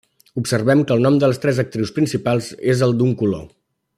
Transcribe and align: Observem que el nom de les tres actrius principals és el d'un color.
Observem 0.41 0.79
que 0.85 0.95
el 0.95 1.05
nom 1.07 1.19
de 1.23 1.29
les 1.33 1.41
tres 1.43 1.59
actrius 1.65 1.93
principals 1.99 2.49
és 2.75 2.85
el 2.89 2.97
d'un 3.03 3.17
color. 3.23 3.47